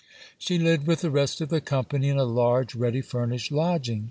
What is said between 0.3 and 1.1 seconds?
She lived with